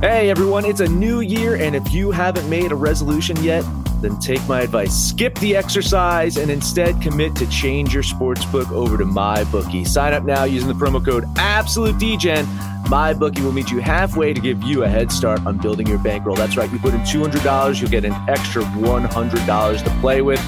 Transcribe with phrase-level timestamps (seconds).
[0.00, 3.64] Hey everyone, it's a new year, and if you haven't made a resolution yet,
[4.02, 4.94] then take my advice.
[4.94, 9.88] Skip the exercise and instead commit to change your sportsbook over to MyBookie.
[9.88, 12.44] Sign up now using the promo code AbsoluteDGen.
[12.84, 16.36] MyBookie will meet you halfway to give you a head start on building your bankroll.
[16.36, 20.44] That's right, you put in $200, you'll get an extra $100 to play with.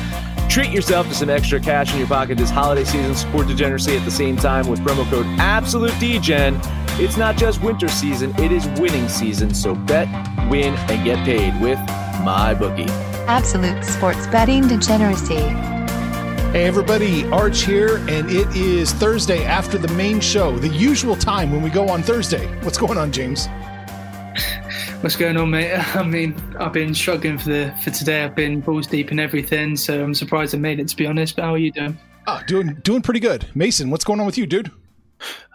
[0.51, 3.15] Treat yourself to some extra cash in your pocket this holiday season.
[3.15, 6.88] Support degeneracy at the same time with promo code AbsoluteDGen.
[7.01, 9.55] It's not just winter season, it is winning season.
[9.55, 10.09] So bet,
[10.51, 11.79] win, and get paid with
[12.25, 12.89] MyBookie.
[13.29, 15.37] Absolute sports betting degeneracy.
[15.37, 21.53] Hey everybody, Arch here, and it is Thursday after the main show, the usual time
[21.53, 22.49] when we go on Thursday.
[22.65, 23.47] What's going on, James?
[25.01, 25.75] What's going on, mate?
[25.95, 28.25] I mean, I've been struggling for the for today.
[28.25, 30.89] I've been balls deep in everything, so I'm surprised I made it.
[30.89, 31.97] To be honest, but how are you doing?
[32.27, 33.47] Ah, doing doing pretty good.
[33.55, 34.73] Mason, what's going on with you, dude?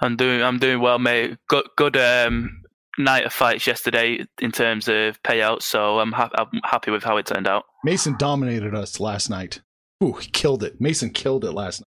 [0.02, 1.38] I'm doing I'm doing well, mate.
[1.48, 2.64] Good good um,
[2.98, 7.18] night of fights yesterday in terms of payouts, so I'm, ha- I'm happy with how
[7.18, 7.66] it turned out.
[7.84, 9.62] Mason dominated us last night.
[10.04, 10.80] Ooh, he killed it.
[10.80, 11.88] Mason killed it last night.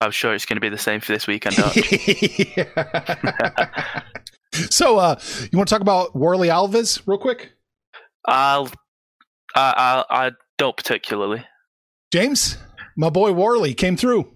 [0.00, 1.56] I'm sure it's going to be the same for this weekend.
[4.70, 5.18] so, uh,
[5.50, 7.52] you want to talk about Warlley Alves real quick?
[8.24, 8.68] I'll,
[9.56, 11.44] I, I, I don't particularly.
[12.12, 12.58] James,
[12.98, 14.28] my boy Warlley came through.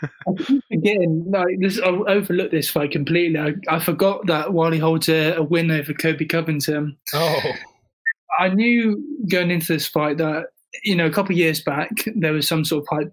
[0.72, 3.38] Again, no, this, I overlooked this fight completely.
[3.38, 6.96] I, I forgot that Warlley holds a, a win over Colby Covington.
[7.12, 7.40] Oh,
[8.38, 10.46] I knew going into this fight that
[10.84, 13.12] you know a couple of years back there was some sort of hype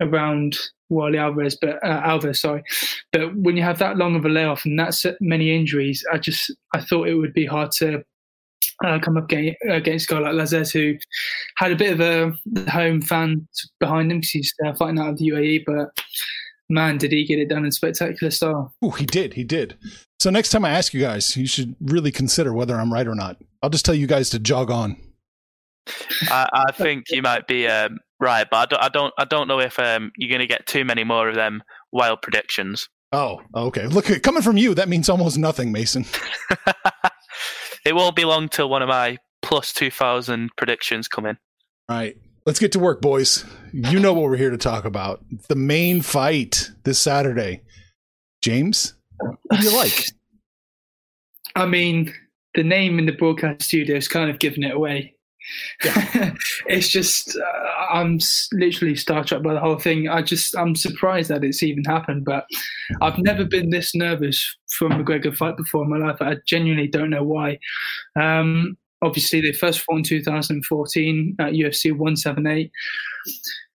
[0.00, 0.56] around
[0.92, 2.62] Warlley Alvarez, but uh, Alves, sorry.
[3.12, 6.54] But when you have that long of a layoff and that many injuries, I just
[6.74, 8.04] I thought it would be hard to
[8.84, 10.96] uh, come up against, against a guy like Lazzez, who
[11.56, 13.46] had a bit of a home fan
[13.80, 15.64] behind him because he's uh, fighting out of the UAE.
[15.66, 15.90] But
[16.68, 18.72] man, did he get it done in spectacular style!
[18.82, 19.76] Oh, he did, he did.
[20.20, 23.14] So next time I ask you guys, you should really consider whether I'm right or
[23.14, 23.40] not.
[23.62, 24.96] I'll just tell you guys to jog on.
[26.22, 29.48] I, I think you might be um, right, but I don't, I don't, I don't
[29.48, 32.88] know if um, you're going to get too many more of them wild predictions.
[33.12, 33.86] Oh, okay.
[33.86, 36.04] Look, coming from you, that means almost nothing, Mason.
[37.88, 41.38] it won't be long till one of my plus two thousand predictions come in.
[41.88, 43.46] All right, let's get to work, boys.
[43.72, 45.24] You know what we're here to talk about.
[45.48, 47.62] The main fight this Saturday.
[48.42, 50.04] James, who do you like?
[51.56, 52.12] I mean,
[52.54, 55.14] the name in the broadcast studio is kind of giving it away.
[55.84, 56.34] Yeah.
[56.66, 58.18] it's just uh, I'm
[58.52, 60.08] literally star struck by the whole thing.
[60.08, 62.46] I just I'm surprised that it's even happened, but
[63.00, 66.16] I've never been this nervous for a McGregor fight before in my life.
[66.20, 67.58] I genuinely don't know why.
[68.20, 72.70] Um, obviously, they first fought in 2014 at UFC 178.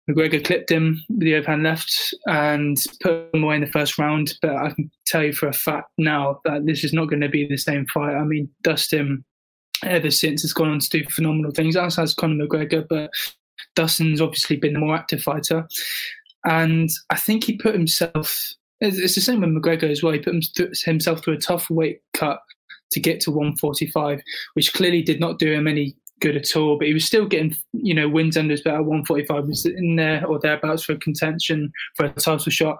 [0.08, 4.34] McGregor clipped him with the overhand left and put him away in the first round.
[4.40, 7.28] But I can tell you for a fact now that this is not going to
[7.28, 8.14] be the same fight.
[8.14, 9.24] I mean, Dustin
[9.84, 12.86] ever since has gone on to do phenomenal things, as has Conor McGregor.
[12.88, 13.10] But
[13.74, 15.68] Dustin's obviously been the more active fighter.
[16.44, 20.34] And I think he put himself, it's the same with McGregor as well, he put
[20.84, 22.40] himself through a tough weight cut
[22.92, 24.22] to get to 145,
[24.54, 27.56] which clearly did not do him any good at all, but he was still getting,
[27.72, 28.86] you know, wins under his belt.
[28.86, 32.78] 145 was in there or thereabouts for contention for a title shot.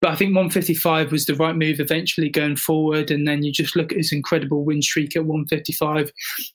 [0.00, 3.10] But I think 155 was the right move eventually going forward.
[3.10, 6.10] And then you just look at his incredible win streak at 155,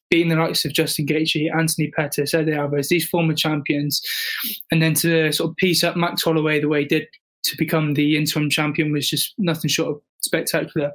[0.10, 4.02] beating the likes of Justin Gaethje, Anthony Pettis, Eddie Alvarez, these former champions,
[4.72, 7.08] and then to sort of piece up Max Holloway the way he did
[7.44, 10.92] to become the interim champion was just nothing short of spectacular.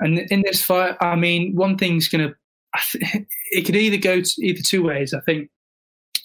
[0.00, 2.34] And in this fight, I mean, one thing's going to
[3.50, 5.14] it could either go to either two ways.
[5.14, 5.50] I think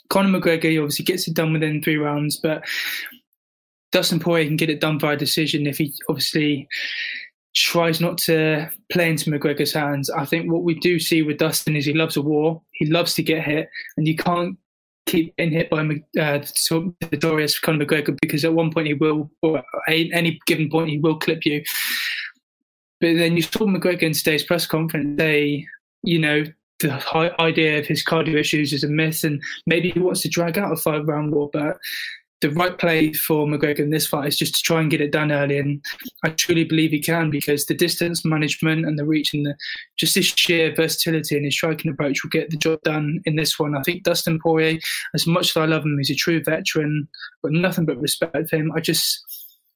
[0.09, 2.63] Conor McGregor obviously gets it done within three rounds, but
[3.91, 6.67] Dustin Poirier can get it done by decision if he obviously
[7.55, 10.09] tries not to play into McGregor's hands.
[10.09, 12.61] I think what we do see with Dustin is he loves a war.
[12.73, 14.57] He loves to get hit, and you can't
[15.05, 15.79] keep getting hit by
[16.19, 16.43] uh,
[17.11, 21.17] Notorious Conor McGregor because at one point he will, or any given point he will
[21.17, 21.63] clip you.
[22.99, 25.67] But then you saw McGregor in today's press conference say
[26.05, 26.43] you know,
[26.79, 30.57] the idea of his cardio issues is a myth, and maybe he wants to drag
[30.57, 31.49] out a five round war.
[31.51, 31.77] But
[32.41, 35.11] the right play for McGregor in this fight is just to try and get it
[35.11, 35.83] done early, and
[36.23, 39.55] I truly believe he can because the distance management and the reach and the
[39.97, 43.57] just his sheer versatility and his striking approach will get the job done in this
[43.57, 43.75] one.
[43.75, 44.79] I think Dustin Poirier,
[45.13, 47.07] as much as I love him, he's a true veteran,
[47.41, 48.71] but nothing but respect for him.
[48.75, 49.23] I just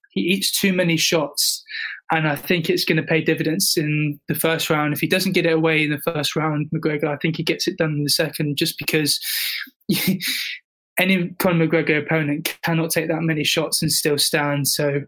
[0.09, 1.63] he eats too many shots,
[2.11, 4.93] and I think it's going to pay dividends in the first round.
[4.93, 7.67] If he doesn't get it away in the first round, McGregor, I think he gets
[7.67, 9.19] it done in the second, just because
[10.97, 14.67] any Conor McGregor opponent cannot take that many shots and still stand.
[14.67, 15.01] So.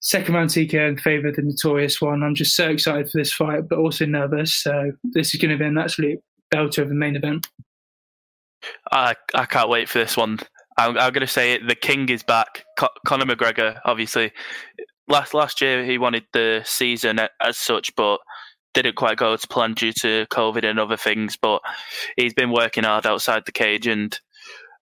[0.00, 2.22] Second round TKO in favour of the notorious one.
[2.22, 4.54] I'm just so excited for this fight, but also nervous.
[4.54, 6.20] So this is going to be an absolute
[6.54, 7.48] belter of the main event.
[8.92, 10.38] I I can't wait for this one.
[10.78, 11.66] I'm, I'm going to say it.
[11.66, 12.64] The king is back.
[12.78, 14.32] Co- Conor McGregor, obviously,
[15.08, 18.20] last last year he wanted the season as such, but
[18.74, 21.36] didn't quite go to plan due to COVID and other things.
[21.36, 21.62] But
[22.16, 24.18] he's been working hard outside the cage, and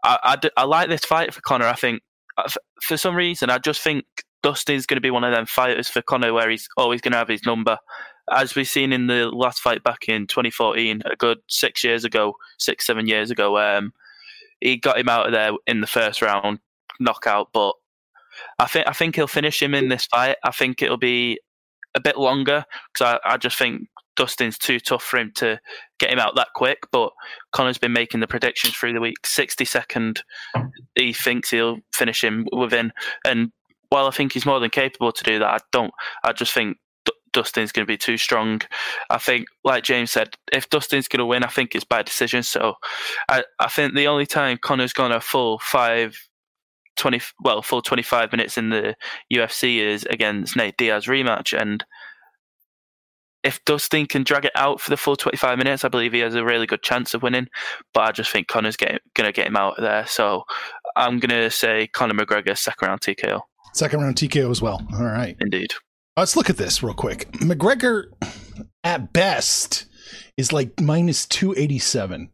[0.02, 1.66] I, I, I like this fight for Conor.
[1.66, 2.02] I think
[2.36, 2.50] uh,
[2.82, 4.04] for some reason I just think
[4.42, 7.18] Dustin's going to be one of them fighters for Conor where he's always going to
[7.18, 7.78] have his number.
[8.30, 12.34] As we've seen in the last fight back in 2014, a good six years ago,
[12.58, 13.92] six, seven years ago, um,
[14.64, 16.58] he got him out of there in the first round
[16.98, 17.50] knockout.
[17.52, 17.74] But
[18.58, 20.36] I think I think he'll finish him in this fight.
[20.42, 21.38] I think it'll be
[21.94, 23.82] a bit longer because I, I just think
[24.16, 25.60] Dustin's too tough for him to
[25.98, 26.78] get him out that quick.
[26.90, 27.12] But
[27.52, 29.26] Conor's been making the predictions through the week.
[29.26, 30.22] 60 second,
[30.94, 32.90] he thinks he'll finish him within.
[33.24, 33.52] And
[33.90, 35.92] while I think he's more than capable to do that, I don't.
[36.24, 36.78] I just think
[37.34, 38.62] Dustin's going to be too strong.
[39.10, 42.42] I think, like James said, if Dustin's going to win, I think it's by decision.
[42.42, 42.74] So
[43.28, 46.16] I, I think the only time Conor's gone a full five
[46.96, 48.94] 20 well full 25 minutes in the
[49.32, 51.84] UFC is against Nate Diaz rematch and
[53.44, 56.34] if Dustin can drag it out for the full 25 minutes, I believe he has
[56.34, 57.48] a really good chance of winning.
[57.92, 60.06] But I just think Conor's going to get him out of there.
[60.06, 60.44] So
[60.96, 63.42] I'm going to say Conor McGregor, second round TKO.
[63.74, 64.80] Second round TKO as well.
[64.94, 65.36] All right.
[65.40, 65.74] Indeed.
[66.16, 67.30] Let's look at this real quick.
[67.32, 68.04] McGregor,
[68.84, 69.86] at best,
[70.36, 72.30] is like minus 287.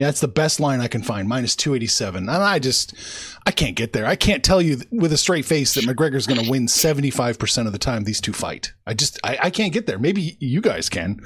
[0.00, 2.28] That's the best line I can find, minus 287.
[2.28, 2.92] And I just,
[3.46, 4.04] I can't get there.
[4.04, 7.72] I can't tell you with a straight face that McGregor's going to win 75% of
[7.72, 8.72] the time these two fight.
[8.84, 10.00] I just, I, I can't get there.
[10.00, 11.20] Maybe you guys can.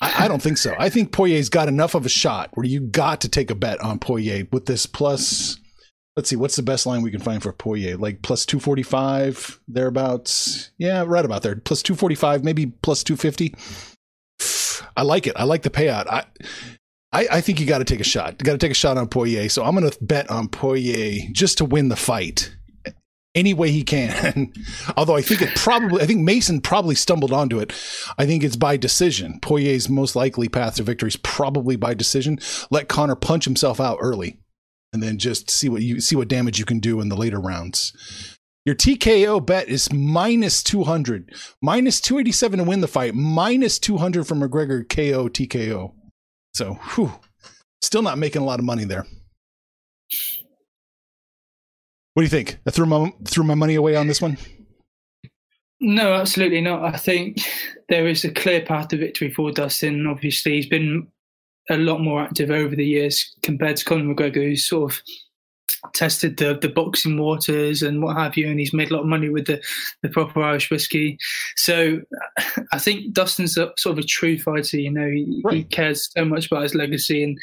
[0.00, 0.74] I, I, don't think so.
[0.76, 3.80] I think Poirier's got enough of a shot where you got to take a bet
[3.80, 5.58] on Poirier with this plus.
[6.18, 7.96] Let's see, what's the best line we can find for Poirier?
[7.96, 10.72] Like plus 245, thereabouts.
[10.76, 11.54] Yeah, right about there.
[11.54, 13.54] Plus 245, maybe plus 250.
[14.96, 15.34] I like it.
[15.36, 16.08] I like the payout.
[16.08, 16.24] I,
[17.12, 18.34] I, I think you got to take a shot.
[18.40, 19.48] You got to take a shot on Poirier.
[19.48, 22.52] So I'm going to bet on Poirier just to win the fight
[23.36, 24.52] any way he can.
[24.96, 27.72] Although I think it probably, I think Mason probably stumbled onto it.
[28.18, 29.38] I think it's by decision.
[29.38, 32.40] Poirier's most likely path to victory is probably by decision.
[32.72, 34.38] Let Conor punch himself out early,
[34.92, 37.40] and then just see what you see what damage you can do in the later
[37.40, 37.92] rounds.
[38.64, 44.40] Your TKO bet is minus 200, minus 287 to win the fight, minus 200 from
[44.40, 45.94] McGregor KO TKO.
[46.52, 47.12] So, whew,
[47.80, 49.06] still not making a lot of money there.
[52.14, 52.58] What do you think?
[52.66, 54.36] I threw my threw my money away on this one.
[55.80, 56.82] No, absolutely not.
[56.82, 57.38] I think
[57.88, 60.06] there is a clear path to victory for Dustin.
[60.06, 61.06] Obviously, he's been
[61.70, 65.02] a lot more active over the years compared to Conor McGregor, who's sort of
[65.94, 69.08] tested the the boxing waters and what have you, and he's made a lot of
[69.08, 69.62] money with the
[70.02, 71.18] the proper Irish whiskey.
[71.56, 72.00] So
[72.72, 74.78] I think Dustin's a, sort of a true fighter.
[74.78, 75.54] You know, he, right.
[75.54, 77.38] he cares so much about his legacy, and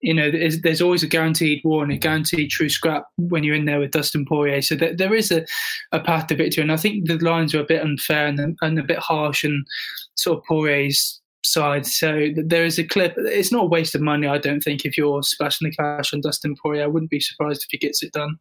[0.00, 3.56] you know, there's, there's, always a guaranteed war and a guaranteed true scrap when you're
[3.56, 4.62] in there with Dustin Poirier.
[4.62, 5.44] So there, there is a,
[5.90, 8.78] a path to victory, and I think the lines are a bit unfair and, and
[8.78, 9.66] a bit harsh, and
[10.14, 11.86] sort of Poirier's side.
[11.86, 13.14] So there is a clip.
[13.16, 16.20] It's not a waste of money, I don't think, if you're splashing the cash on
[16.20, 16.84] Dustin Poirier.
[16.84, 18.38] I wouldn't be surprised if he gets it done.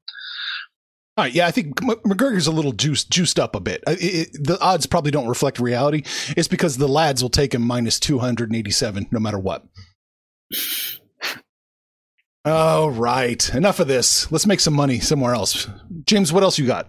[1.17, 3.83] All right, yeah, I think McGregor's a little juiced, juiced up a bit.
[3.87, 6.03] It, it, the odds probably don't reflect reality.
[6.37, 9.65] It's because the lads will take him minus 287 no matter what.
[12.45, 14.31] All right, enough of this.
[14.31, 15.67] Let's make some money somewhere else.
[16.05, 16.87] James, what else you got?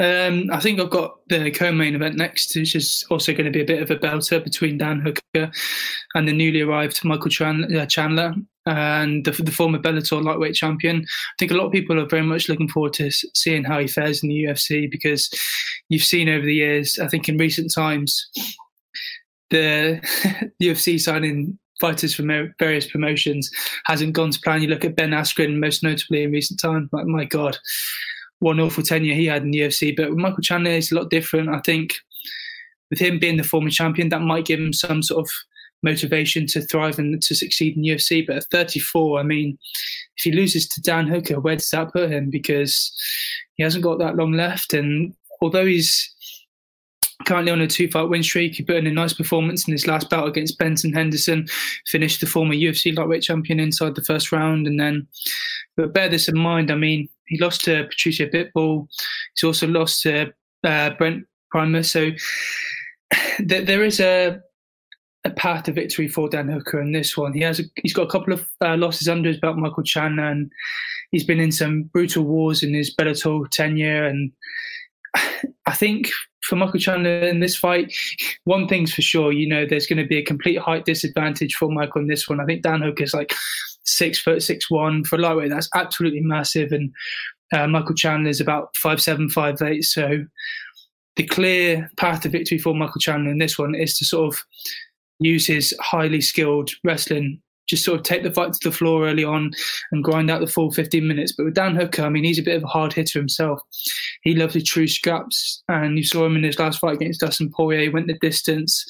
[0.00, 3.60] Um, I think I've got the co-main event next, which is also going to be
[3.60, 5.52] a bit of a belter between Dan Hooker
[6.14, 7.30] and the newly arrived Michael
[7.76, 11.02] uh, Chandler and the, the, former Bellator lightweight champion.
[11.02, 13.86] I think a lot of people are very much looking forward to seeing how he
[13.86, 15.28] fares in the UFC because
[15.90, 18.26] you've seen over the years, I think in recent times,
[19.50, 20.00] the
[20.62, 23.50] UFC signing fighters from various promotions
[23.84, 24.62] hasn't gone to plan.
[24.62, 26.88] You look at Ben Askren, most notably in recent times.
[26.90, 27.58] My, my God,
[28.40, 29.94] one awful tenure he had in the UFC.
[29.96, 31.48] But with Michael Chandler, it's a lot different.
[31.48, 31.94] I think
[32.90, 35.30] with him being the former champion, that might give him some sort of
[35.82, 38.26] motivation to thrive and to succeed in UFC.
[38.26, 39.58] But at 34, I mean,
[40.16, 42.30] if he loses to Dan Hooker, where does that put him?
[42.30, 42.92] Because
[43.54, 44.74] he hasn't got that long left.
[44.74, 46.14] And although he's
[47.26, 49.86] currently on a two fight win streak, he put in a nice performance in his
[49.86, 51.46] last bout against Benson Henderson,
[51.86, 54.66] finished the former UFC lightweight champion inside the first round.
[54.66, 55.06] And then,
[55.76, 58.86] but bear this in mind, I mean, he lost to Patricio Pitbull.
[59.34, 60.32] He's also lost to
[60.64, 61.90] uh, Brent Primus.
[61.90, 62.10] So
[63.38, 64.40] th- there is a
[65.24, 67.34] a path to victory for Dan Hooker in this one.
[67.34, 70.24] He has a, he's got a couple of uh, losses under his belt, Michael Chandler,
[70.24, 70.50] and
[71.10, 74.06] he's been in some brutal wars in his Bellator tenure.
[74.06, 74.32] And
[75.66, 76.08] I think
[76.42, 77.94] for Michael Chandler in this fight,
[78.44, 81.70] one thing's for sure, you know, there's going to be a complete height disadvantage for
[81.70, 82.40] Michael in this one.
[82.40, 83.34] I think Dan Hooker's like
[83.84, 85.50] six foot six one for lightweight.
[85.50, 86.92] That's absolutely massive, and
[87.52, 89.84] uh, Michael Chandler is about five seven five eight.
[89.84, 90.24] So
[91.16, 94.42] the clear path to victory for Michael Chandler in this one is to sort of
[95.18, 97.40] use his highly skilled wrestling.
[97.68, 99.52] Just sort of take the fight to the floor early on
[99.92, 101.32] and grind out the full 15 minutes.
[101.36, 103.60] But with Dan Hooker, I mean, he's a bit of a hard hitter himself.
[104.22, 107.50] He loves the true scraps, and you saw him in his last fight against Dustin
[107.50, 107.92] Poirier.
[107.92, 108.84] Went the distance.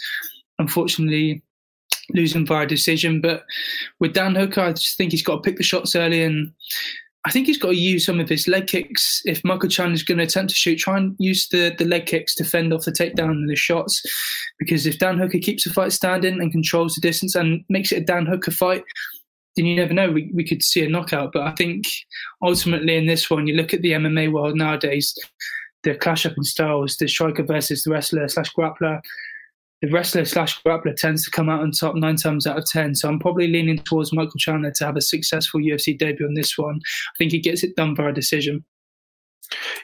[0.59, 1.43] Unfortunately,
[2.15, 3.21] losing via decision.
[3.21, 3.45] But
[3.99, 6.53] with Dan Hooker, I just think he's got to pick the shots early and
[7.27, 9.21] I think he's got to use some of his leg kicks.
[9.27, 12.07] If Michael Chan is going to attempt to shoot, try and use the, the leg
[12.07, 14.03] kicks to fend off the takedown and the shots.
[14.59, 18.03] Because if Dan Hooker keeps the fight standing and controls the distance and makes it
[18.03, 18.85] a Dan Hooker fight,
[19.57, 20.11] then you never know.
[20.11, 21.33] We, we could see a knockout.
[21.33, 21.85] But I think
[22.43, 25.15] ultimately in this one, you look at the MMA world nowadays,
[25.83, 29.03] the clash up in styles, the striker versus the wrestler slash grappler
[29.83, 32.95] the wrestler slash grappler tends to come out on top nine times out of ten.
[32.95, 36.57] So I'm probably leaning towards Michael Chandler to have a successful UFC debut on this
[36.59, 36.77] one.
[36.77, 38.65] I think he gets it done by a decision.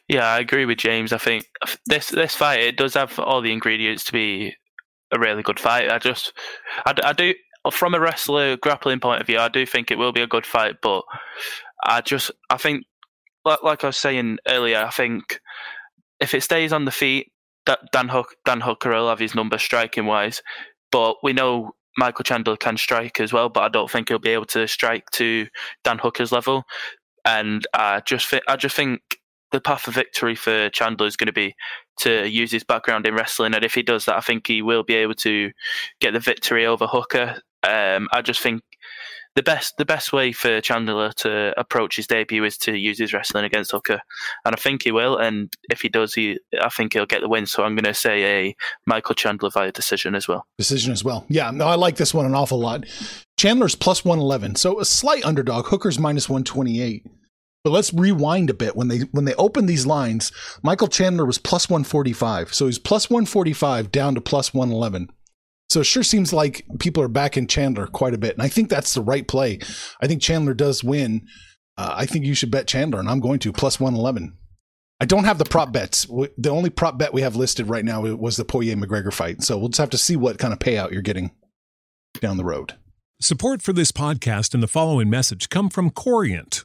[0.09, 1.12] Yeah, I agree with James.
[1.12, 1.47] I think
[1.87, 4.55] this this fight it does have all the ingredients to be
[5.12, 5.91] a really good fight.
[5.91, 6.33] I just,
[6.85, 7.35] I, I do
[7.73, 10.47] from a wrestler grappling point of view, I do think it will be a good
[10.47, 10.76] fight.
[10.83, 11.03] But
[11.83, 12.85] I just, I think,
[13.45, 15.41] like, like I was saying earlier, I think
[16.21, 17.33] if it stays on the feet,
[17.93, 20.43] Dan Hook Dan Hooker will have his number striking wise,
[20.93, 23.49] but we know Michael Chandler can strike as well.
[23.49, 25.47] But I don't think he'll be able to strike to
[25.85, 26.65] Dan Hooker's level.
[27.25, 29.01] And I just think I just think
[29.53, 31.55] the path of victory for Chandler is going to be
[32.01, 34.83] to use his background in wrestling, and if he does that, I think he will
[34.83, 35.51] be able to
[36.01, 37.41] get the victory over Hooker.
[37.63, 38.63] Um, I just think
[39.37, 43.12] the best the best way for Chandler to approach his debut is to use his
[43.12, 44.00] wrestling against Hooker,
[44.45, 45.16] and I think he will.
[45.19, 47.47] And if he does, he I think he'll get the win.
[47.47, 50.47] So I'm going to say a Michael Chandler via decision as well.
[50.59, 51.26] Decision as well.
[51.28, 52.85] Yeah, no, I like this one an awful lot.
[53.37, 55.66] Chandler's plus one eleven, so a slight underdog.
[55.66, 57.07] Hooker's minus one twenty eight.
[57.62, 58.75] But let's rewind a bit.
[58.75, 62.66] When they when they opened these lines, Michael Chandler was plus one forty five, so
[62.66, 65.11] he's plus one forty five down to plus one eleven.
[65.69, 68.35] So it sure seems like people are backing Chandler quite a bit.
[68.35, 69.59] And I think that's the right play.
[70.01, 71.27] I think Chandler does win.
[71.77, 74.37] Uh, I think you should bet Chandler, and I'm going to plus 111.
[75.01, 76.07] I don't have the prop bets.
[76.39, 79.43] The only prop bet we have listed right now was the Poirier McGregor fight.
[79.43, 81.33] So we'll just have to see what kind of payout you're getting
[82.21, 82.75] down the road.
[83.21, 86.65] Support for this podcast and the following message come from Corient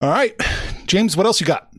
[0.00, 0.32] All right,
[0.86, 1.72] James, what else you got?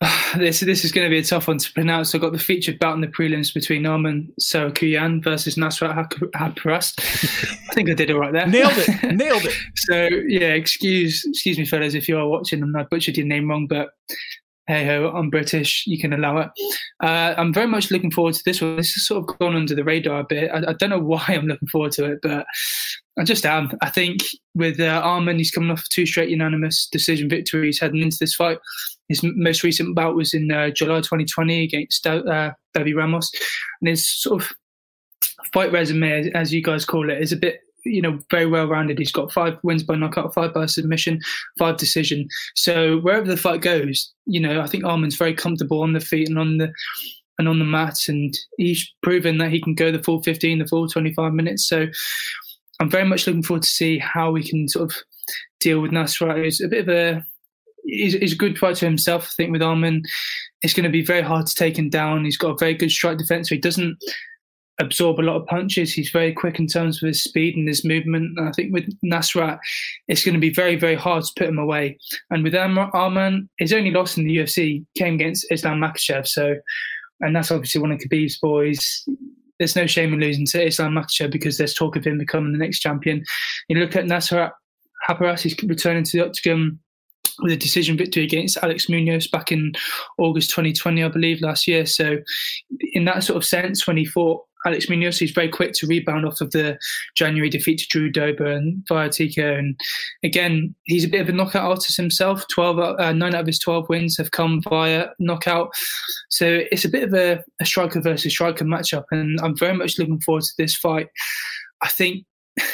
[0.36, 2.12] this this is going to be a tough one to pronounce.
[2.12, 6.98] I got the featured bout in the prelims between Arman Tsarukyan versus Nasrat Haqparast.
[7.70, 8.48] I think I did it right there.
[8.48, 9.14] Nailed it.
[9.14, 9.54] Nailed it.
[9.76, 13.48] so yeah, excuse excuse me, fellas, if you are watching and I butchered your name
[13.48, 13.90] wrong, but
[14.66, 15.84] hey ho, I'm British.
[15.86, 16.48] You can allow it.
[17.02, 18.76] Uh, I'm very much looking forward to this one.
[18.76, 20.50] This has sort of gone under the radar a bit.
[20.50, 22.46] I, I, don't know why I'm looking forward to it, but
[23.18, 23.70] I just am.
[23.82, 24.20] I think
[24.54, 28.58] with uh, Arman, he's coming off two straight unanimous decision victories heading into this fight.
[29.08, 33.30] His most recent bout was in uh, July 2020 against uh, Davi Ramos,
[33.80, 34.52] and his sort of
[35.52, 38.98] fight resume, as you guys call it, is a bit you know, very well rounded.
[38.98, 41.20] He's got five wins by knockout, five by submission,
[41.58, 42.28] five decision.
[42.54, 46.28] So wherever the fight goes, you know, I think Arman's very comfortable on the feet
[46.28, 46.72] and on the
[47.38, 50.66] and on the mat, and he's proven that he can go the full 15, the
[50.66, 51.66] full 25 minutes.
[51.66, 51.88] So
[52.80, 54.96] I'm very much looking forward to see how we can sort of
[55.60, 56.44] deal with Nasrat.
[56.44, 57.24] He's a bit of a
[57.84, 59.24] he's, he's a good fighter himself.
[59.24, 60.02] I think with Arman,
[60.62, 62.24] it's going to be very hard to take him down.
[62.24, 63.48] He's got a very good strike defense.
[63.48, 63.98] So he doesn't
[64.80, 65.92] absorb a lot of punches.
[65.92, 68.38] He's very quick in terms of his speed and his movement.
[68.38, 69.58] And I think with Nasrat,
[70.08, 71.98] it's going to be very, very hard to put him away.
[72.30, 76.26] And with Arman, his only loss in the UFC came against Islam Makhachev.
[76.26, 76.56] So,
[77.20, 79.04] and that's obviously one of Khabib's boys.
[79.58, 82.58] There's no shame in losing to Islam Makhachev because there's talk of him becoming the
[82.58, 83.24] next champion.
[83.68, 84.50] You look at Nasrat
[85.08, 86.80] Haqparast, he's returning to the octagon
[87.40, 89.72] with a decision victory against Alex Munoz back in
[90.18, 91.86] August 2020, I believe, last year.
[91.86, 92.18] So,
[92.92, 96.26] in that sort of sense, when he fought Alex Munoz, he's very quick to rebound
[96.26, 96.78] off of the
[97.16, 99.58] January defeat to Drew Dober and via TKO.
[99.58, 99.78] And
[100.22, 102.44] again, he's a bit of a knockout artist himself.
[102.48, 105.70] 12, uh, nine out of his 12 wins have come via knockout.
[106.30, 109.04] So it's a bit of a, a striker versus striker matchup.
[109.10, 111.08] And I'm very much looking forward to this fight.
[111.82, 112.24] I think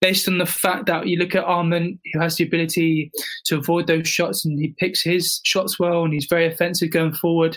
[0.00, 3.10] based on the fact that you look at Arman, who has the ability
[3.46, 7.12] to avoid those shots and he picks his shots well and he's very offensive going
[7.12, 7.56] forward.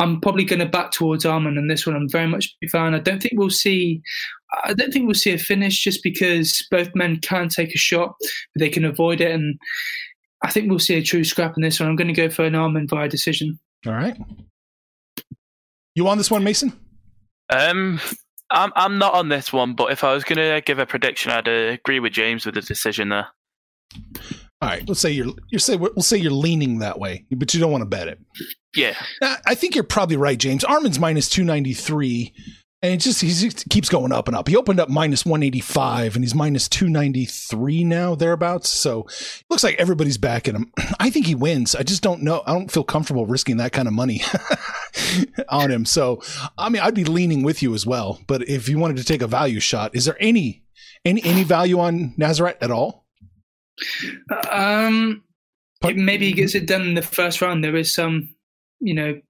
[0.00, 1.94] I'm probably going to back towards Arman on this one.
[1.94, 2.94] I'm very much a fan.
[2.94, 4.02] I don't think we'll see.
[4.64, 8.14] I don't think we'll see a finish just because both men can take a shot,
[8.20, 9.30] but they can avoid it.
[9.30, 9.58] And
[10.42, 11.88] I think we'll see a true scrap in this one.
[11.88, 13.58] I'm going to go for an Arman via decision.
[13.86, 14.16] All right.
[15.94, 16.72] You on this one, Mason?
[17.50, 18.00] Um,
[18.50, 21.30] I'm I'm not on this one, but if I was going to give a prediction,
[21.30, 23.28] I'd uh, agree with James with the decision there.
[24.64, 27.60] All right, let's say you're you're say we'll say you're leaning that way, but you
[27.60, 28.18] don't want to bet it.
[28.74, 30.64] Yeah, I think you're probably right, James.
[30.64, 32.32] Arman's minus two ninety three,
[32.80, 34.48] and it just he keeps going up and up.
[34.48, 38.70] He opened up minus one eighty five, and he's minus two ninety three now thereabouts.
[38.70, 40.72] So it looks like everybody's backing him.
[40.98, 41.74] I think he wins.
[41.74, 42.42] I just don't know.
[42.46, 44.22] I don't feel comfortable risking that kind of money
[45.50, 45.84] on him.
[45.84, 46.22] So
[46.56, 48.18] I mean, I'd be leaning with you as well.
[48.26, 50.64] But if you wanted to take a value shot, is there any
[51.04, 53.03] any any value on Nazareth at all?
[54.50, 55.22] Um,
[55.82, 57.62] maybe he gets it done in the first round.
[57.62, 58.34] There is some,
[58.80, 59.20] you know,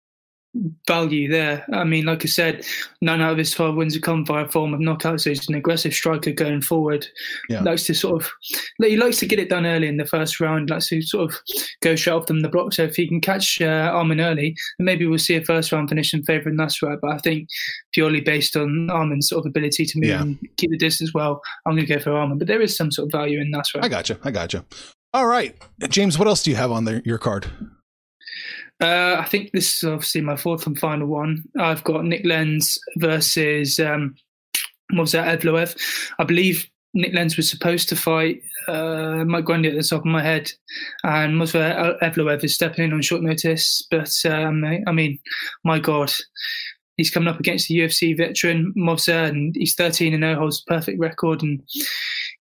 [0.86, 1.64] value there.
[1.72, 2.64] I mean, like I said,
[3.00, 5.54] nine out of his 12 wins have come via form of knockout, so he's an
[5.54, 7.06] aggressive striker going forward.
[7.48, 7.62] Yeah.
[7.62, 8.30] Likes to sort of,
[8.78, 11.38] he likes to get it done early in the first round, likes to sort of
[11.80, 12.72] go straight off them the block.
[12.72, 15.88] So if he can catch uh, Arman early, then maybe we'll see a first round
[15.88, 16.98] finish in favour of Nasrat.
[17.00, 17.48] But I think
[17.92, 20.22] purely based on Arman's sort of ability to move yeah.
[20.22, 22.38] and keep the distance well, I'm going to go for Arman.
[22.38, 23.84] But there is some sort of value in Nasrat.
[23.84, 24.16] I got you.
[24.22, 24.64] I got you.
[25.12, 25.56] All right.
[25.88, 27.46] James, what else do you have on there, your card?
[28.80, 31.44] Uh, I think this is obviously my fourth and final one.
[31.58, 34.16] I've got Nick Lentz versus um,
[34.92, 35.76] Movsar Evloev.
[36.18, 40.06] I believe Nick Lentz was supposed to fight uh, Mike Grundy at the top of
[40.06, 40.50] my head,
[41.02, 43.86] and Movsar Evloev is stepping in on short notice.
[43.90, 45.18] But um, I mean,
[45.64, 46.12] my God,
[46.96, 50.72] he's coming up against the UFC veteran Movsar, and he's 13 and 0, holds a
[50.72, 51.62] perfect record, and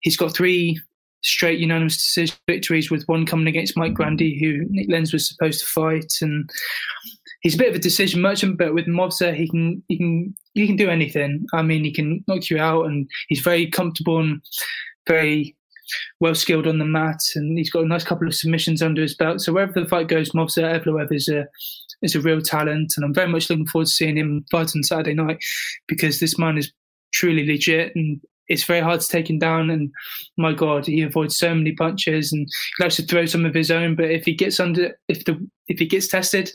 [0.02, 0.80] he's got three
[1.24, 5.62] straight unanimous decision victories, with one coming against Mike Grundy, who Nick Lentz was supposed
[5.62, 6.50] to fight, and
[7.42, 8.58] he's a bit of a decision merchant.
[8.58, 11.46] But with Movsar, he can he can he can do anything.
[11.54, 14.42] I mean, he can knock you out, and he's very comfortable and
[15.08, 15.56] very
[16.20, 19.16] well skilled on the mat, and he's got a nice couple of submissions under his
[19.16, 19.42] belt.
[19.42, 21.48] So wherever the fight goes, Movsar Evloev is a
[22.02, 24.84] is a real talent, and I'm very much looking forward to seeing him fight on
[24.84, 25.40] Saturday night
[25.88, 26.72] because this man is
[27.12, 29.70] truly legit and it's very hard to take him down.
[29.70, 29.92] And
[30.38, 33.72] my God, he avoids so many punches and he likes to throw some of his
[33.72, 33.96] own.
[33.96, 36.52] But if he gets under, if the if he gets tested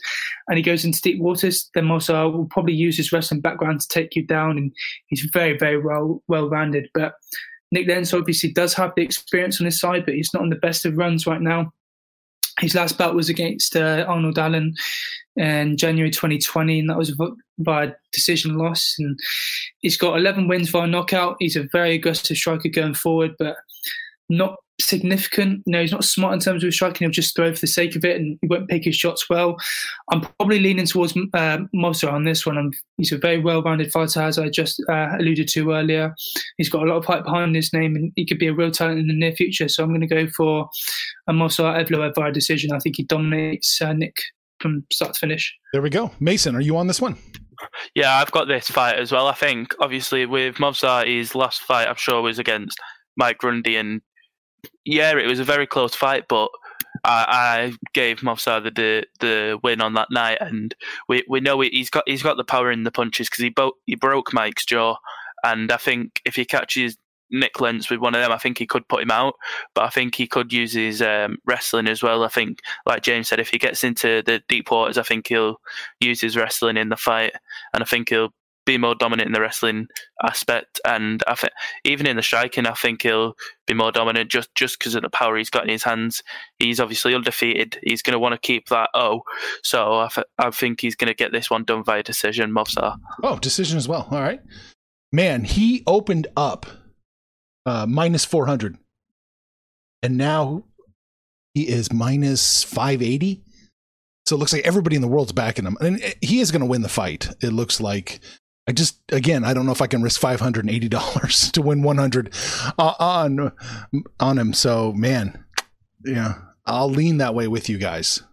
[0.47, 3.87] and he goes into deep waters, then Movsar will probably use his wrestling background to
[3.87, 4.57] take you down.
[4.57, 4.71] And
[5.07, 6.89] he's very very well well rounded.
[6.93, 7.13] But
[7.71, 10.55] Nick Lentz obviously does have the experience on his side, but he's not on the
[10.57, 11.73] best of runs right now.
[12.59, 14.75] His last bout was against uh, Arnold Allen
[15.35, 17.13] in January 2020, and that was
[17.57, 18.95] by decision loss.
[18.97, 19.19] And
[19.85, 21.35] he's got 11 wins via knockout.
[21.37, 23.55] He's a very aggressive striker going forward, but
[24.29, 25.61] not significant.
[25.67, 27.05] You know, he's not smart in terms of striking.
[27.05, 29.57] He'll just throw for the sake of it, and he won't pick his shots well.
[30.11, 32.57] I'm probably leaning towards uh, on this one.
[32.57, 36.15] I'm, he's a very well-rounded fighter, as I just uh, alluded to earlier.
[36.57, 38.71] He's got a lot of hype behind his name, and he could be a real
[38.71, 39.69] talent in the near future.
[39.69, 40.67] So I'm going to go for
[41.27, 42.71] a Movsar Evloev via decision.
[42.71, 44.15] I think he dominates uh, Nick
[44.59, 45.55] from start to finish.
[45.73, 46.09] There we go.
[46.19, 47.17] Mason, are you on this one?
[47.93, 49.27] Yeah, I've got this fight as well.
[49.27, 52.79] I think obviously with Movsar, his last fight, I'm sure was against
[53.17, 54.01] Mike Grundy, and
[54.83, 56.49] yeah, it was a very close fight, but
[57.03, 60.75] I, I gave Movsar the, the, win on that night, and
[61.07, 63.77] we we know he's got he's got the power in the punches because he bo-
[63.85, 64.97] he broke Mike's jaw,
[65.43, 66.97] and I think if he catches
[67.31, 69.35] Nick Lentz with one of them, I think he could put him out.
[69.73, 72.23] But I think he could use his um, wrestling as well.
[72.23, 75.57] I think, like James said, if he gets into the deep waters, I think he'll
[75.99, 77.33] use his wrestling in the fight,
[77.73, 78.33] and I think he'll
[78.65, 79.87] be more dominant in the wrestling
[80.23, 80.81] aspect.
[80.85, 83.35] And I think even in the striking, I think he'll
[83.67, 86.23] be more dominant just just because of the power he's got in his hands.
[86.59, 87.79] He's obviously undefeated.
[87.83, 89.21] He's going to want to keep that oh.
[89.63, 92.51] So I, th- I think he's going to get this one done via decision.
[92.51, 92.97] Movsar.
[93.23, 94.07] Oh, decision as well.
[94.11, 94.41] All right,
[95.11, 95.43] man.
[95.43, 96.65] He opened up
[97.65, 98.77] uh, minus 400.
[100.03, 100.65] And now
[101.53, 103.43] he is minus 580.
[104.25, 105.77] So it looks like everybody in the world's backing him.
[105.79, 107.29] And he is going to win the fight.
[107.41, 108.19] It looks like.
[108.67, 112.33] I just, again, I don't know if I can risk $580 to win 100
[112.79, 113.51] uh, on,
[114.19, 114.53] on him.
[114.53, 115.45] So, man,
[116.03, 118.23] yeah, I'll lean that way with you guys.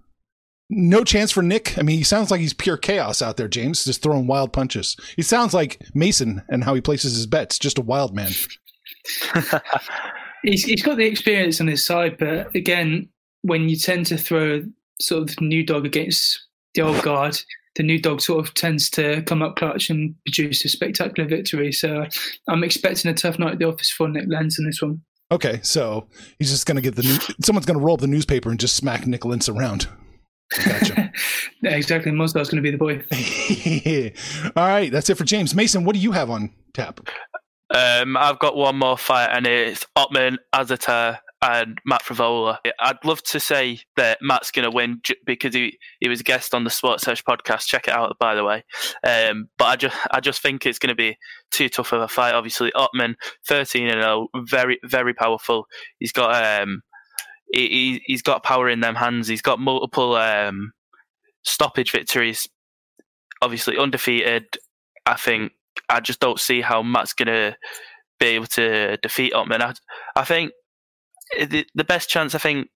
[0.70, 1.76] No chance for Nick.
[1.76, 4.96] I mean, he sounds like he's pure chaos out there, James, just throwing wild punches.
[5.16, 8.30] He sounds like Mason and how he places his bets, just a wild man.
[10.42, 13.08] he's he's got the experience on his side, but again,
[13.42, 14.64] when you tend to throw
[15.00, 16.40] sort of new dog against
[16.74, 17.38] the old guard,
[17.76, 21.72] the new dog sort of tends to come up clutch and produce a spectacular victory.
[21.72, 22.06] So
[22.48, 25.02] I'm expecting a tough night at the office for Nick Lentz in this one.
[25.30, 26.06] Okay, so
[26.38, 28.60] he's just going to get the new, someone's going to roll up the newspaper and
[28.60, 29.88] just smack Nick Lentz around.
[30.64, 31.10] Gotcha.
[31.62, 32.12] yeah, exactly.
[32.12, 33.02] Moscow's going to be the boy.
[34.56, 35.84] All right, that's it for James Mason.
[35.84, 37.00] What do you have on tap?
[37.72, 42.58] Um, I've got one more fight, and it's Ottman Azaitar and Matt Frevola.
[42.78, 46.54] I'd love to say that Matt's going to win because he, he was a guest
[46.54, 47.66] on the Sports Sesh podcast.
[47.66, 48.62] Check it out, by the way.
[49.06, 51.16] Um, but I just I just think it's going to be
[51.50, 52.35] too tough of a fight.
[52.35, 53.14] Obviously, Ottman,
[53.48, 55.66] thirteen and zero, very very powerful.
[55.98, 56.82] He's got um
[57.52, 59.28] he he's got power in them hands.
[59.28, 60.72] He's got multiple um
[61.42, 62.46] stoppage victories.
[63.40, 64.44] Obviously, undefeated.
[65.06, 65.52] I think
[65.88, 67.56] I just don't see how Matt's gonna
[68.18, 69.61] be able to defeat Ottman.
[69.61, 69.74] I,
[70.16, 70.52] I think
[71.38, 72.68] the, the best chance I think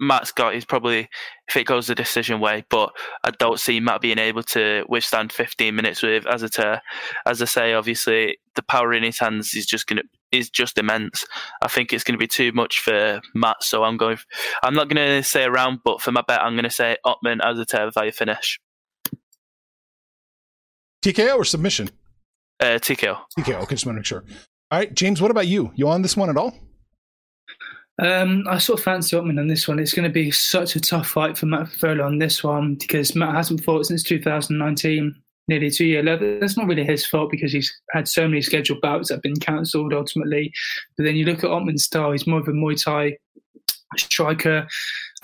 [0.00, 1.08] Matt's got is probably
[1.48, 2.90] if it goes the decision way, but
[3.24, 6.80] I don't see Matt being able to withstand 15 minutes with Azaitar.
[7.26, 11.24] As I say, obviously the power in his hands is just gonna is just immense.
[11.60, 14.18] I think it's going to be too much for Matt, so I'm going.
[14.62, 17.40] I'm not going to say around, but for my bet, I'm going to say Ottman
[17.40, 18.58] Azaitar via finish.
[21.02, 21.90] TKO or submission?
[22.62, 23.18] Uh, TKO.
[23.36, 23.62] TKO.
[23.62, 24.24] Okay, just want to make sure.
[24.70, 25.20] All right, James.
[25.20, 25.72] What about you?
[25.74, 26.54] You on this one at all?
[28.00, 29.80] Um, I sort of fancy Ottman on this one.
[29.80, 33.16] It's going to be such a tough fight for Matt Frevola on this one because
[33.16, 35.12] Matt hasn't fought since 2019,
[35.48, 36.38] nearly two year level.
[36.38, 39.40] That's not really his fault because he's had so many scheduled bouts that have been
[39.40, 40.52] cancelled ultimately.
[40.96, 43.16] But then you look at Ottman's style; he's more of a Muay Thai
[43.96, 44.68] striker.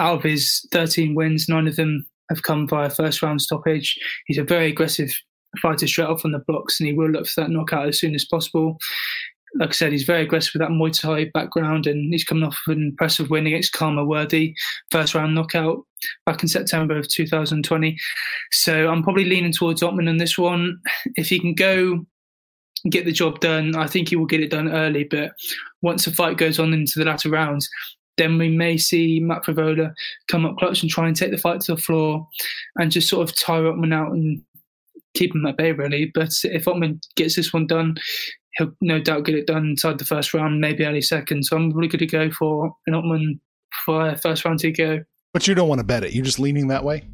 [0.01, 3.97] Out of his 13 wins, nine of them have come via first round stoppage.
[4.27, 5.15] He's a very aggressive
[5.61, 8.15] fighter straight off on the blocks, and he will look for that knockout as soon
[8.15, 8.79] as possible.
[9.55, 12.59] Like I said, he's very aggressive with that Muay Thai background, and he's coming off
[12.67, 14.55] an impressive win against Khama Worthy,
[14.91, 15.85] first round knockout
[16.27, 17.97] back in September of 2020.
[18.53, 20.81] So I'm probably leaning towards Ottman on this one.
[21.17, 22.05] If he can go
[22.89, 23.75] get the job done.
[23.77, 25.33] I think he will get it done early, but
[25.83, 27.69] once the fight goes on into the latter rounds,
[28.17, 29.93] then we may see Matt Frevola
[30.29, 32.27] come up clutch and try and take the fight to the floor
[32.77, 34.43] and just sort of tire Ottman out and
[35.19, 36.11] keep him at bay, really.
[36.15, 37.97] But if Ottman gets this one done,
[38.57, 41.45] he'll no doubt get it done inside the first round, maybe early second.
[41.45, 43.41] So I'm really going to go for an Ottman
[43.85, 45.01] for first round to go.
[45.33, 46.13] But you don't want to bet it.
[46.13, 47.05] You're just leaning that way?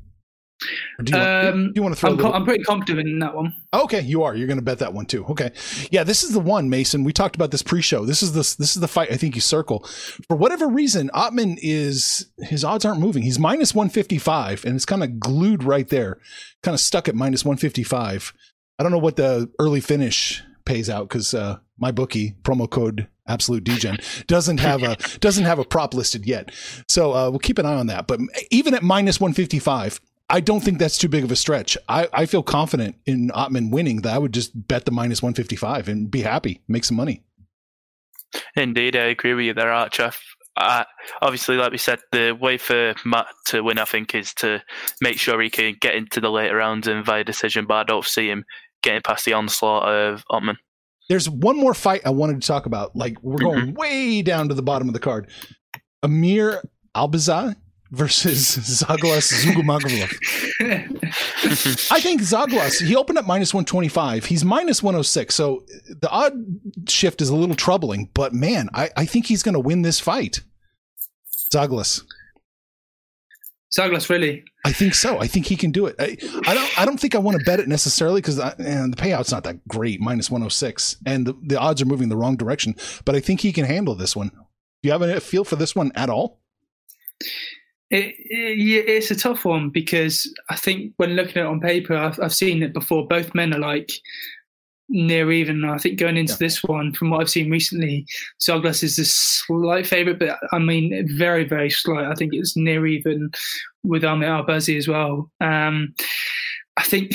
[1.02, 3.18] Do you, want, Um, do you want to throw I'm, little- I'm pretty confident in
[3.18, 3.54] that one.
[3.74, 4.34] Okay, you are.
[4.36, 5.24] You're going to bet that one too.
[5.26, 5.50] Okay,
[5.90, 6.04] yeah.
[6.04, 7.04] This is the one, Mason.
[7.04, 8.04] We talked about this pre-show.
[8.06, 9.10] This is the this is the fight.
[9.10, 9.84] I think you circle
[10.28, 11.10] for whatever reason.
[11.12, 13.24] Ottman is his odds aren't moving.
[13.24, 16.18] He's minus one fifty five, and it's kind of glued right there,
[16.62, 18.32] kind of stuck at minus one fifty five.
[18.78, 23.64] I don't know what the early finish pays out because uh, MyBookie promo code absolute
[23.64, 26.52] dgen doesn't have a doesn't have a prop listed yet.
[26.88, 28.06] So uh, we'll keep an eye on that.
[28.06, 30.00] But even at minus one fifty five.
[30.30, 31.76] I don't think that's too big of a stretch.
[31.88, 35.88] I, I feel confident in Ottman winning that I would just bet the minus 155
[35.88, 37.22] and be happy, make some money.
[38.56, 40.12] Indeed, I agree with you there, Archer.
[40.56, 40.84] Uh,
[41.20, 44.62] obviously, like we said, the way for Matt to win, I think, is to
[45.00, 48.04] make sure he can get into the later rounds and via decision, but I don't
[48.04, 48.44] see him
[48.82, 50.56] getting past the onslaught of Ottman.
[51.08, 52.96] There's one more fight I wanted to talk about.
[52.96, 55.28] Like we're going way down to the bottom of the card.
[56.02, 56.62] Amir
[56.94, 57.56] Albazi
[57.90, 60.10] versus Zaglas Zugumagulov.
[61.90, 64.24] I think Zaglas, he opened up minus 125.
[64.24, 65.34] He's minus 106.
[65.34, 65.64] So
[66.00, 66.32] the odd
[66.88, 70.00] shift is a little troubling, but man, I, I think he's going to win this
[70.00, 70.40] fight.
[71.52, 72.02] Zaglas.
[73.76, 74.44] Zaglas, really?
[74.64, 75.18] I think so.
[75.18, 75.96] I think he can do it.
[75.98, 76.16] I,
[76.46, 76.80] I don't.
[76.80, 79.66] I don't think I want to bet it necessarily because uh, the payout's not that
[79.68, 82.76] great, minus one hundred six, and the, the odds are moving the wrong direction.
[83.04, 84.28] But I think he can handle this one.
[84.28, 84.38] Do
[84.88, 86.40] you have a feel for this one at all?
[87.94, 91.94] It, it, it's a tough one because I think when looking at it on paper,
[91.94, 93.06] I've, I've seen it before.
[93.06, 93.88] Both men are like
[94.88, 95.64] near even.
[95.64, 96.38] I think going into Yeah.
[96.40, 98.04] this one, from what I've seen recently,
[98.40, 102.06] Zaglas is a slight favourite, but I mean very, very slight.
[102.06, 103.30] I think it's near even
[103.84, 105.30] with Ahmed Albazi as well.
[105.40, 105.94] Um,
[106.76, 107.12] I think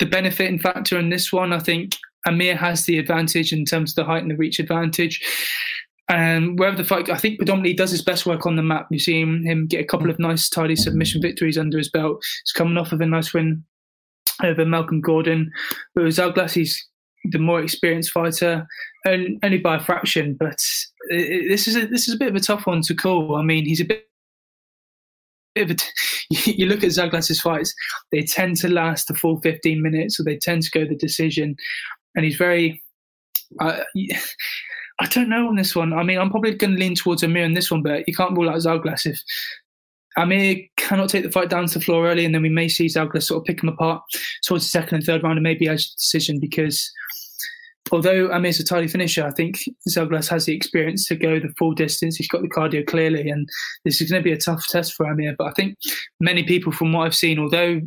[0.00, 3.96] the benefiting factor in this one, I think Amir has the advantage in terms of
[3.96, 5.22] the height and the reach advantage.
[6.08, 8.88] And wherever the fight, I think predominantly does his best work on the map.
[8.90, 12.22] You've seen him get a couple of nice, tidy submission victories under his belt.
[12.44, 13.64] He's coming off of a nice win
[14.42, 15.50] over Malcolm Gordon.
[15.94, 16.86] But with Zaglas, he's
[17.24, 18.66] the more experienced fighter,
[19.04, 20.34] and only by a fraction.
[20.38, 20.62] But
[21.10, 23.36] this is a, this is a bit of a tough one to call.
[23.36, 24.06] I mean, he's a bit.
[25.56, 25.76] a
[26.30, 27.74] you look at Zaglas's fights;
[28.12, 31.56] they tend to last the full 15 minutes, so they tend to go the decision.
[32.14, 32.82] And he's very.
[33.60, 33.80] Uh,
[35.00, 35.92] I don't know on this one.
[35.92, 38.36] I mean, I'm probably going to lean towards Amir in this one, but you can't
[38.36, 39.20] rule out Zaglas if
[40.16, 42.86] Amir cannot take the fight down to the floor early, and then we may see
[42.86, 44.02] Zaglas sort of pick him apart
[44.44, 46.90] towards the second and third round, and maybe the decision because
[47.92, 51.72] although Amir's a tidy finisher, I think Zaglas has the experience to go the full
[51.72, 52.16] distance.
[52.16, 53.48] He's got the cardio clearly, and
[53.84, 55.34] this is going to be a tough test for Amir.
[55.36, 55.76] But I think
[56.20, 57.80] many people, from what I've seen, although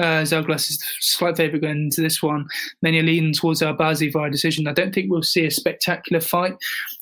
[0.00, 2.46] uh, Zaglas is the slight favourite going into this one.
[2.82, 4.66] Many are leaning towards Albazi via decision.
[4.66, 6.56] I don't think we'll see a spectacular fight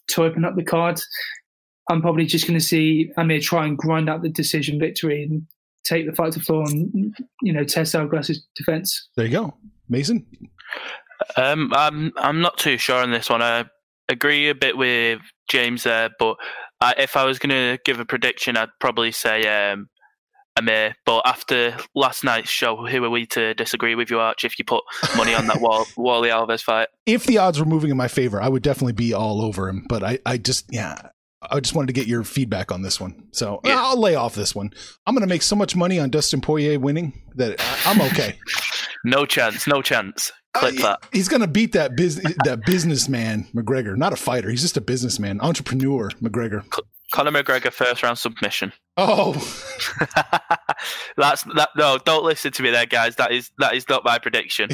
[0.08, 1.00] to open up the card.
[1.90, 5.46] I'm probably just going to see Amir try and grind out the decision victory and
[5.84, 9.08] take the fight to the floor and you know test Zaglas's defence.
[9.16, 9.54] There you go,
[9.88, 10.26] Mason.
[11.36, 13.42] Um, I'm I'm not too sure on this one.
[13.42, 13.64] I
[14.08, 16.36] agree a bit with James there, but
[16.80, 19.88] I, if I was going to give a prediction, I'd probably say um,
[20.58, 20.94] Amir.
[21.06, 24.44] But after last night's show, who are we to disagree with you, Arch?
[24.44, 24.84] If you put
[25.16, 28.40] money on that Wall, Wally Alves fight, If the odds were moving in my favor,
[28.42, 29.86] I would definitely be all over him.
[29.88, 31.08] But I, I just, yeah,
[31.50, 33.28] I just wanted to get your feedback on this one.
[33.32, 33.76] So Yeah.
[33.80, 34.70] I'll lay off this one.
[35.06, 38.36] I'm going to make so much money on Dustin Poirier winning that I'm okay.
[39.04, 40.32] no chance, no chance.
[40.54, 40.98] Clip Uh, that.
[41.12, 44.48] He's going to beat that biz- that businessman McGregor, not a fighter.
[44.50, 46.64] He's just a businessman, entrepreneur McGregor.
[47.12, 48.72] Conor McGregor first round submission.
[49.00, 49.32] Oh,
[51.16, 51.68] That's that.
[51.76, 53.14] No, don't listen to me there, guys.
[53.14, 54.68] That is that is not my prediction.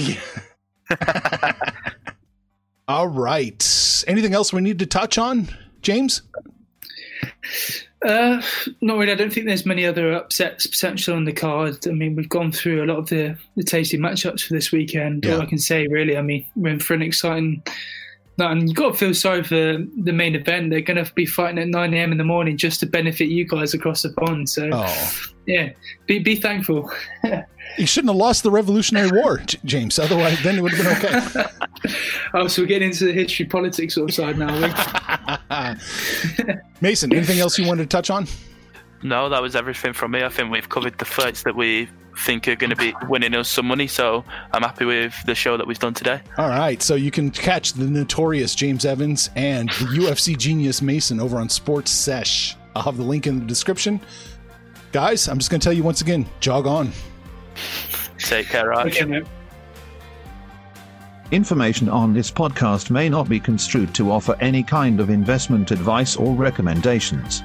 [2.88, 4.04] all right.
[4.06, 5.50] Anything else we need to touch on,
[5.82, 6.22] James?
[8.04, 8.42] Uh,
[8.80, 9.12] not really.
[9.12, 11.86] I don't think there's many other upsets potential on the card.
[11.86, 15.24] I mean, we've gone through a lot of the, the tasty matchups for this weekend.
[15.24, 15.34] Yeah.
[15.34, 17.62] All I can say, really, I mean, we're in for an exciting
[18.38, 18.52] night.
[18.52, 20.70] And you've got to feel sorry for the main event.
[20.70, 22.12] They're going to be fighting at 9 a.m.
[22.12, 24.48] in the morning just to benefit you guys across the pond.
[24.48, 25.70] So, Oh, yeah,
[26.06, 26.90] be, be thankful.
[27.78, 29.98] you shouldn't have lost the Revolutionary War, James.
[29.98, 31.50] Otherwise, then it would have been okay.
[32.34, 35.74] oh, so we're getting into the history politics sort of side now.
[36.80, 38.26] Mason, anything else you wanted to touch on?
[39.04, 40.24] No, that was everything from me.
[40.24, 43.50] I think we've covered the fights that we think are going to be winning us
[43.50, 43.86] some money.
[43.86, 46.22] So I'm happy with the show that we've done today.
[46.38, 46.80] All right.
[46.82, 51.50] So you can catch the notorious James Evans and the UFC genius Mason over on
[51.50, 52.56] Sports Sesh.
[52.74, 54.00] I'll have the link in the description.
[54.90, 56.90] Guys, I'm just going to tell you once again jog on.
[58.18, 59.02] Take care, Raj.
[59.02, 59.22] Okay,
[61.30, 66.16] Information on this podcast may not be construed to offer any kind of investment advice
[66.16, 67.42] or recommendations.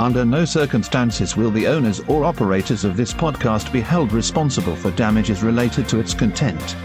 [0.00, 4.92] Under no circumstances will the owners or operators of this podcast be held responsible for
[4.92, 6.76] damages related to its content.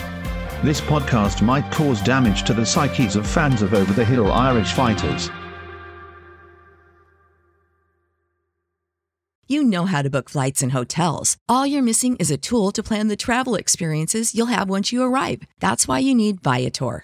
[0.63, 4.73] This podcast might cause damage to the psyches of fans of over the hill Irish
[4.73, 5.30] fighters.
[9.47, 11.38] You know how to book flights and hotels.
[11.47, 15.04] All you're missing is a tool to plan the travel experiences you'll have once you
[15.04, 15.43] arrive.
[15.60, 17.04] That's why you need Viator.